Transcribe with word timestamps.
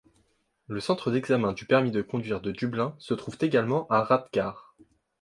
Le 0.65 0.79
centre 0.79 1.11
d'examen 1.11 1.53
du 1.53 1.67
permis 1.67 1.91
de 1.91 2.01
conduire 2.01 2.41
de 2.41 2.49
Dublin 2.51 2.95
se 2.97 3.13
trouve 3.13 3.37
également 3.39 3.85
à 3.89 4.01
Rathgar. 4.03 4.73